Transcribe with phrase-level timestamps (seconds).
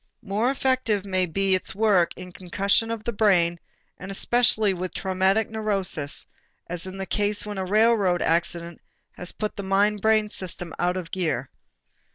[0.23, 3.59] More effective may be its work in concussion of the brain
[3.99, 6.25] and especially with traumatic neuroses,
[6.65, 10.97] as in the case when a railroad accident has put the mind brain system out
[10.97, 11.51] of gear.